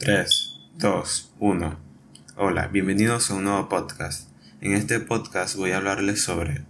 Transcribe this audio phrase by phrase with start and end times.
[0.00, 1.78] 3, 2, 1.
[2.36, 4.30] Hola, bienvenidos a un nuevo podcast.
[4.62, 6.62] En este podcast voy a hablarles sobre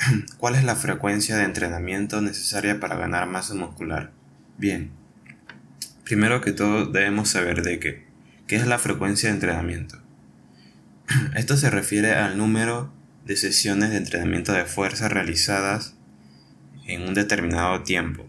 [0.36, 4.10] cuál es la frecuencia de entrenamiento necesaria para ganar masa muscular.
[4.58, 4.90] Bien,
[6.02, 8.08] primero que todo debemos saber de qué,
[8.48, 10.02] qué es la frecuencia de entrenamiento.
[11.36, 12.92] Esto se refiere al número
[13.26, 15.94] de sesiones de entrenamiento de fuerza realizadas
[16.84, 18.28] en un determinado tiempo,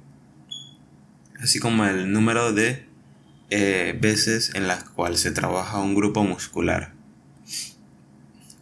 [1.40, 2.91] así como el número de
[3.54, 6.94] eh, veces en las cuales se trabaja un grupo muscular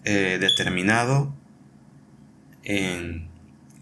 [0.03, 1.31] eh, determinado
[2.63, 3.29] en,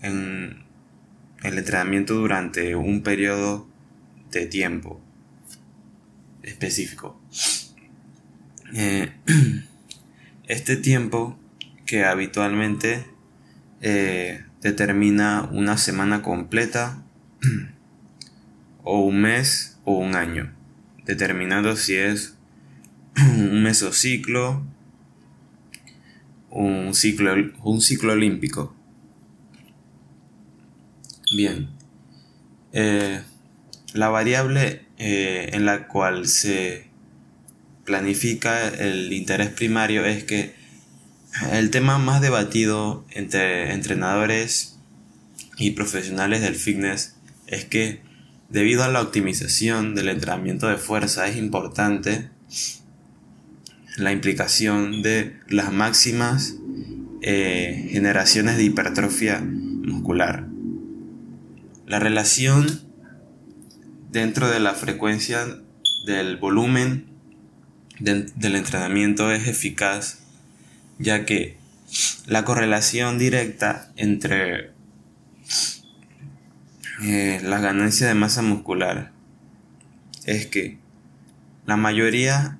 [0.02, 3.70] el entrenamiento durante un periodo
[4.32, 5.00] de tiempo
[6.44, 7.18] específico.
[8.74, 9.10] Eh,
[10.50, 11.40] este tiempo
[11.86, 13.06] que habitualmente
[14.62, 17.02] determina una semana completa
[18.84, 20.57] o un mes o un año
[21.08, 22.36] determinando si es
[23.18, 24.64] un mesociclo,
[26.52, 28.76] un ciclo, un ciclo olímpico.
[31.36, 31.70] Bien,
[32.74, 33.22] eh,
[33.94, 36.88] la variable eh, en la cual se
[37.86, 40.56] planifica el interés primario es que
[41.52, 44.78] el tema más debatido entre entrenadores
[45.58, 47.16] y profesionales del fitness
[47.48, 48.07] es que
[48.50, 52.30] Debido a la optimización del entrenamiento de fuerza es importante
[53.98, 56.56] la implicación de las máximas
[57.22, 60.48] eh, generaciones de hipertrofia muscular.
[61.88, 62.82] La relación
[64.12, 65.46] dentro de la frecuencia
[66.06, 67.08] del volumen
[68.00, 70.20] del entrenamiento es eficaz
[71.00, 71.58] ya que
[72.28, 74.77] la correlación directa entre
[77.02, 79.12] eh, la ganancia de masa muscular
[80.26, 80.80] es que
[81.66, 82.58] la mayoría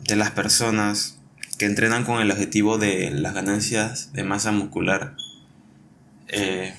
[0.00, 1.18] de las personas
[1.58, 5.16] que entrenan con el objetivo de las ganancias de masa muscular
[6.28, 6.74] eh,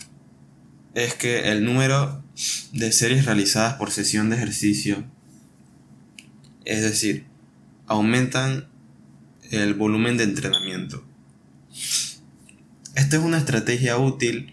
[0.93, 2.23] es que el número
[2.71, 5.03] de series realizadas por sesión de ejercicio,
[6.65, 7.25] es decir,
[7.87, 8.67] aumentan
[9.51, 11.03] el volumen de entrenamiento.
[12.95, 14.51] Esta es una estrategia útil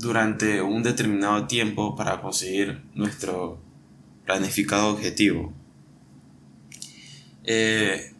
[0.00, 3.62] durante un determinado tiempo para conseguir nuestro
[4.24, 5.52] planificado objetivo.
[7.44, 8.14] Eh,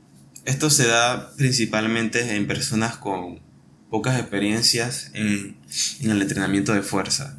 [0.45, 3.41] esto se da principalmente en personas con
[3.89, 5.57] pocas experiencias en,
[6.03, 7.39] el entrenamiento de fuerza.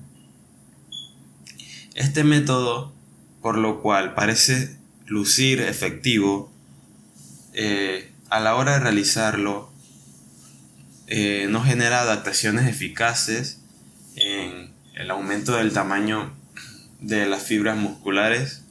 [1.94, 2.96] Este método,
[3.44, 4.76] por lo cual parece
[5.06, 6.52] lucir efectivo,
[7.54, 9.72] eh, a la hora de realizarlo,
[11.06, 13.61] eh, no genera adaptaciones eficaces
[14.22, 16.34] en el aumento del tamaño
[17.00, 18.62] de las fibras musculares,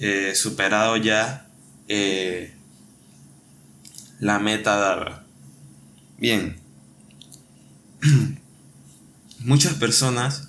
[0.00, 1.46] eh, superado ya
[1.86, 2.54] eh,
[4.18, 5.24] la meta dada.
[6.18, 6.56] Bien,
[9.38, 10.48] muchas personas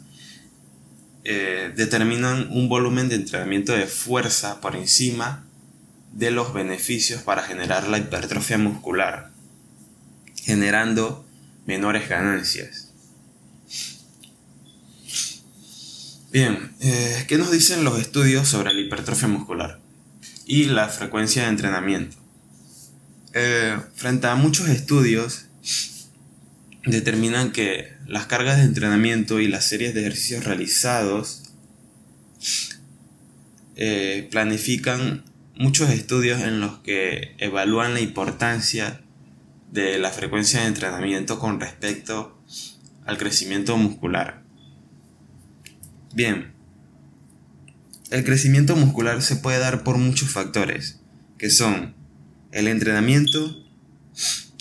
[1.23, 5.45] eh, determinan un volumen de entrenamiento de fuerza por encima
[6.13, 9.29] de los beneficios para generar la hipertrofia muscular,
[10.43, 11.23] generando
[11.67, 12.88] menores ganancias.
[16.31, 19.79] Bien, eh, ¿qué nos dicen los estudios sobre la hipertrofia muscular
[20.45, 22.17] y la frecuencia de entrenamiento?
[23.33, 25.47] Eh, frente a muchos estudios,
[26.85, 31.51] determinan que las cargas de entrenamiento y las series de ejercicios realizados
[33.75, 35.23] eh, planifican
[35.55, 39.01] muchos estudios en los que evalúan la importancia
[39.71, 42.39] de la frecuencia de entrenamiento con respecto
[43.07, 44.48] al crecimiento muscular.
[46.13, 46.53] Bien,
[48.09, 50.99] el crecimiento muscular se puede dar por muchos factores,
[51.37, 51.93] que son
[52.51, 53.63] el entrenamiento,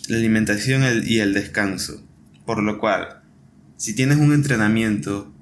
[0.08, 2.06] la alimentación y el descanso.
[2.44, 3.22] Por lo cual,
[3.78, 5.34] si tienes un entrenamiento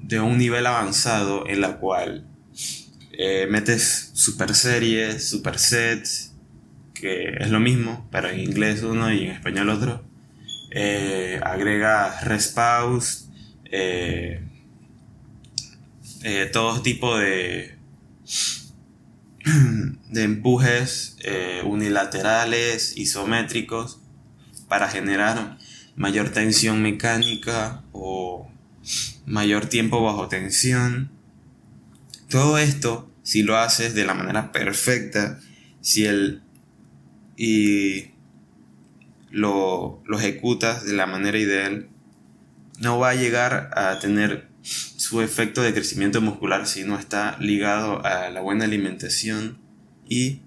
[0.00, 2.26] de un nivel avanzado en la cual
[3.12, 6.34] eh, metes super series, super sets,
[6.94, 10.04] que es lo mismo, pero en inglés uno y en español otro,
[10.72, 13.28] eh, agrega rest pause,
[13.70, 14.45] eh,
[16.28, 17.78] eh, todo tipo de,
[20.10, 24.00] de empujes eh, unilaterales, isométricos,
[24.66, 25.56] para generar
[25.94, 28.50] mayor tensión mecánica o
[29.24, 31.12] mayor tiempo bajo tensión.
[32.28, 35.38] Todo esto, si lo haces de la manera perfecta,
[35.80, 36.42] si el
[37.36, 38.14] y
[39.30, 41.88] lo, lo ejecutas de la manera ideal,
[42.80, 44.48] no va a llegar a tener
[45.08, 49.56] su efecto de crecimiento muscular si no está ligado a la buena alimentación
[50.04, 50.40] y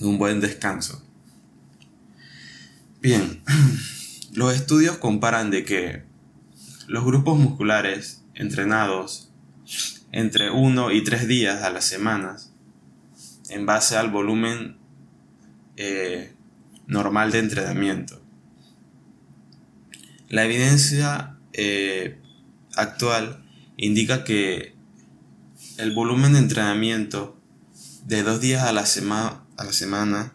[0.00, 1.06] un buen descanso.
[3.02, 3.42] Bien,
[4.32, 6.04] los estudios comparan de que
[6.86, 9.30] los grupos musculares entrenados
[10.10, 12.54] entre 1 y 3 días a las semanas,
[13.50, 14.78] en base al volumen
[15.76, 16.32] eh,
[16.86, 18.22] normal de entrenamiento.
[20.30, 22.18] La evidencia eh,
[22.74, 23.44] actual
[23.82, 24.74] indica que
[25.78, 27.40] el volumen de entrenamiento
[28.04, 28.84] de dos días a la,
[29.56, 30.34] a la semana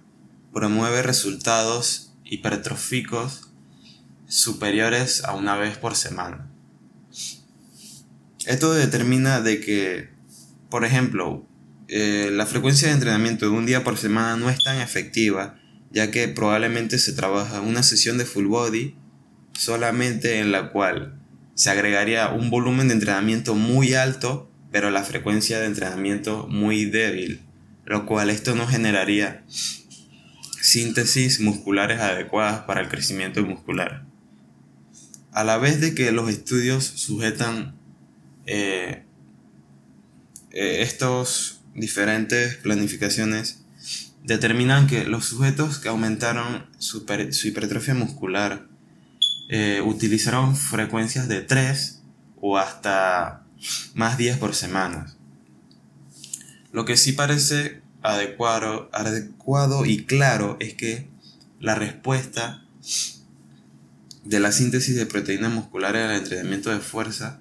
[0.52, 3.52] promueve resultados hipertróficos
[4.28, 6.50] superiores a una vez por semana.
[8.48, 10.10] Esto determina de que,
[10.72, 11.48] por ejemplo,
[11.88, 15.60] eh, la frecuencia de entrenamiento de un día por semana no es tan efectiva,
[15.92, 18.96] ya que probablemente se trabaja una sesión de full body
[19.54, 21.22] solamente en la cual
[21.56, 27.42] se agregaría un volumen de entrenamiento muy alto, pero la frecuencia de entrenamiento muy débil,
[27.86, 29.44] lo cual esto no generaría
[30.62, 34.06] síntesis musculares adecuadas para el crecimiento muscular.
[35.32, 37.76] A la vez de que los estudios sujetan
[38.46, 39.04] eh,
[40.52, 43.66] eh, estos diferentes planificaciones
[44.24, 47.06] determinan que los sujetos que aumentaron su,
[47.44, 48.68] hipertrofia muscular
[49.50, 52.02] eh, utilizaron frecuencias de 3
[52.42, 53.44] o hasta
[53.94, 55.14] más días por semana.
[56.72, 61.10] Lo que sí parece adecuado, y claro es que
[61.60, 62.64] la respuesta
[64.24, 67.40] de la síntesis de proteínas musculares al entrenamiento de fuerza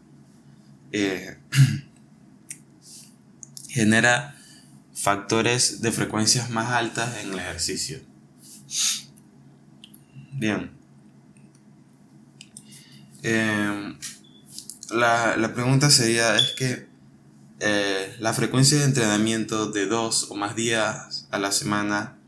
[0.93, 1.39] eh,
[3.69, 4.37] genera
[4.95, 8.01] factores de frecuencias más altas en el ejercicio.
[10.33, 10.84] Bien.
[13.27, 13.97] Em,
[14.91, 16.87] la, la, pregunta sería, es que
[17.61, 22.19] eh, la frecuencia de entrenamiento de dos o más días a la semana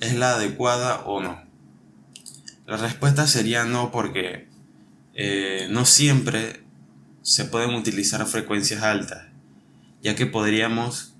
[0.00, 1.42] es la adecuada o no.
[2.64, 4.46] La respuesta sería no porque
[5.14, 6.62] eh, no siempre
[7.22, 9.26] se pueden utilizar frecuencias altas,
[10.00, 11.16] ya que podríamos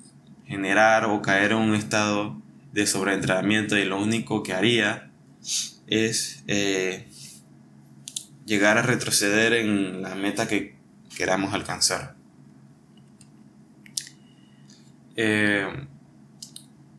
[0.46, 2.40] generar o caer en un estado
[2.72, 5.10] de sobreentrenamiento y lo único que haría
[5.88, 7.08] es eh,
[8.46, 10.76] llegar a retroceder en la meta que
[11.16, 12.16] queramos alcanzar.
[15.16, 15.66] Eh,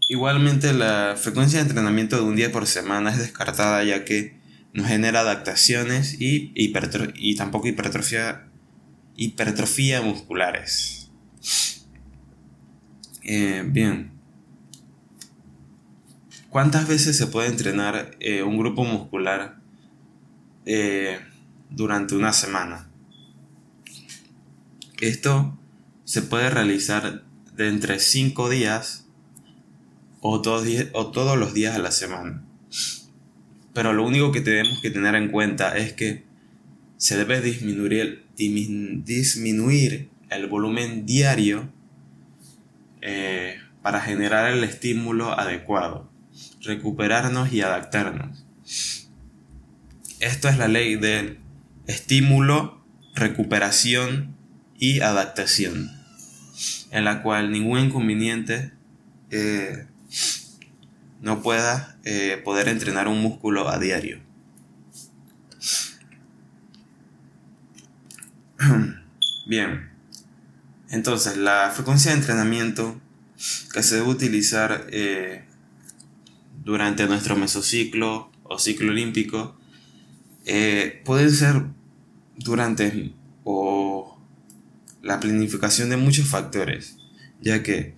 [0.09, 4.37] igualmente la frecuencia de entrenamiento de un día por semana es descartada ya que
[4.73, 8.47] no genera adaptaciones y, y tampoco hipertrofia
[9.17, 11.09] hipertrofía musculares.
[13.23, 14.11] Eh, bien.
[16.49, 19.57] ¿Cuántas veces se puede entrenar eh, un grupo muscular
[21.69, 22.89] durante una semana?
[24.99, 25.57] Esto
[26.05, 27.23] se puede realizar
[27.55, 29.05] de entre 5 días
[30.21, 32.43] o, o todos los días a la semana.
[33.73, 36.23] Pero lo único que tenemos que tener en cuenta es que
[36.97, 38.25] se debe disminuir
[40.29, 41.69] el volumen diario
[43.01, 46.09] eh, para generar el estímulo adecuado,
[46.61, 48.45] recuperarnos y adaptarnos.
[50.19, 51.37] Esto es la ley del
[51.87, 52.83] estímulo,
[53.15, 54.35] recuperación
[54.77, 55.91] y adaptación,
[56.91, 58.71] en la cual ningún inconveniente
[59.31, 59.87] eh,
[61.21, 64.19] no pueda eh, poder entrenar un músculo a diario.
[69.45, 69.89] Bien,
[70.89, 72.99] entonces la frecuencia de entrenamiento
[73.73, 75.45] que se debe utilizar eh,
[76.63, 79.57] durante nuestro mesociclo o ciclo olímpico
[80.45, 81.63] eh, puede ser
[82.37, 83.13] durante
[83.43, 84.19] o
[85.01, 86.97] la planificación de muchos factores,
[87.41, 87.95] ya que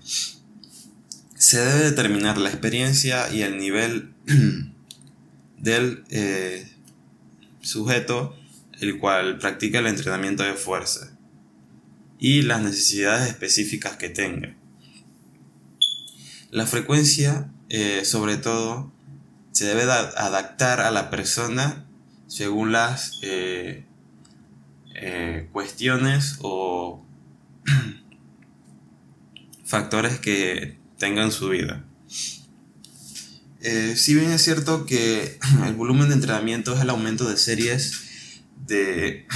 [1.36, 4.13] se debe determinar la experiencia y el nivel
[5.58, 6.67] del eh,
[7.62, 8.36] sujeto
[8.79, 11.12] el cual practica el entrenamiento de fuerza
[12.17, 14.55] y las necesidades específicas que tenga.
[16.51, 18.91] La frecuencia, eh, sobre todo,
[19.51, 21.86] se debe adaptar a la persona
[22.27, 23.86] según las eh,
[24.96, 27.05] eh, cuestiones o
[29.65, 31.86] factores que tenga en su vida.
[33.96, 39.27] si bien es cierto que el volumen de entrenamiento es el aumento de series de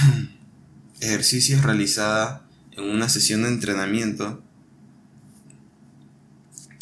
[1.00, 4.44] ejercicios realizada en una sesión de entrenamiento,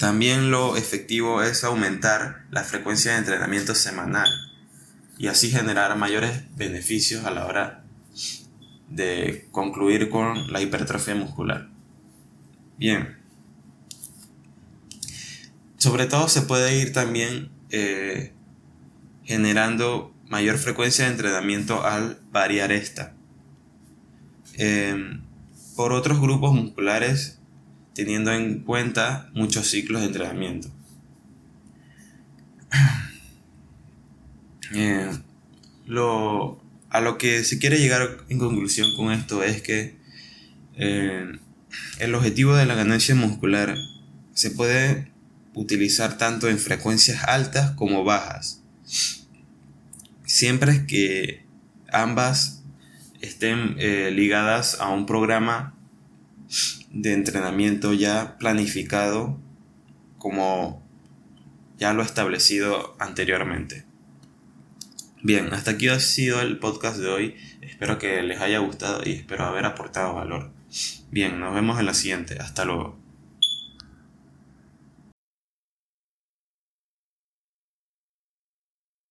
[0.03, 4.29] también lo efectivo es aumentar la frecuencia de entrenamiento semanal
[5.17, 7.85] y así generar mayores beneficios a la hora
[8.95, 11.69] de concluir con la hipertrofia muscular.
[12.79, 13.17] Bien.
[15.77, 18.33] sobre todo se puede ir también eh,
[19.25, 23.15] generando mayor frecuencia de entrenamiento al variar esta.
[24.55, 25.23] Em,
[25.77, 27.41] por otros grupos musculares
[27.95, 30.69] teniendo en cuenta muchos ciclos de entrenamiento.
[34.75, 35.11] Eh,
[35.87, 36.62] lo,
[36.93, 39.97] a lo que se quiere llegar en conclusión con esto es que
[40.77, 41.39] eh,
[41.99, 43.75] el objetivo de la ganancia muscular
[44.35, 45.11] se puede
[45.55, 48.63] utilizar tanto en frecuencias altas como bajas.
[50.27, 51.47] Siempre que
[51.91, 52.63] ambas
[53.23, 55.75] estén eh, ligadas a un programa
[56.91, 59.41] de entrenamiento ya planificado
[60.19, 60.87] como
[61.79, 63.87] ya lo establecido anteriormente.
[65.25, 67.37] Bien, hasta aquí ha sido el podcast de hoy.
[67.61, 70.51] Espero que les haya gustado y espero haber aportado valor.
[71.13, 72.39] Bien, nos vemos en la siguiente.
[72.41, 73.02] Hasta luego.